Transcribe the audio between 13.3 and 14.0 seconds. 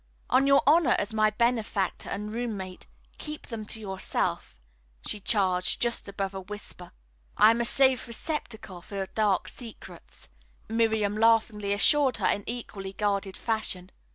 fashion.